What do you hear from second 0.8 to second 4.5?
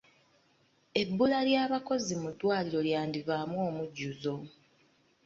Ebbula ly'abakozi mu ddwaliro lyandivaamu omujjuzo.